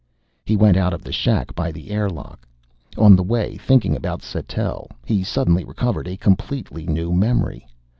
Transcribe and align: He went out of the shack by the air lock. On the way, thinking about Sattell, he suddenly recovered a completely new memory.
He 0.47 0.57
went 0.57 0.77
out 0.77 0.93
of 0.93 1.03
the 1.03 1.11
shack 1.11 1.53
by 1.53 1.71
the 1.71 1.91
air 1.91 2.09
lock. 2.09 2.47
On 2.97 3.15
the 3.15 3.21
way, 3.21 3.55
thinking 3.57 3.95
about 3.95 4.23
Sattell, 4.23 4.89
he 5.05 5.21
suddenly 5.23 5.63
recovered 5.63 6.07
a 6.07 6.17
completely 6.17 6.87
new 6.87 7.11
memory. 7.13 7.67